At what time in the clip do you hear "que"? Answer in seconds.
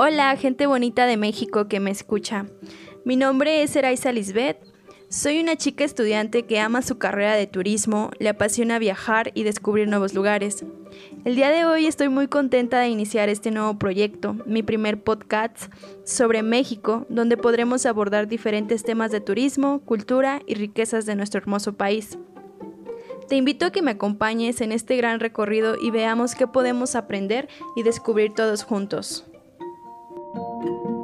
1.66-1.80, 6.44-6.60, 23.72-23.82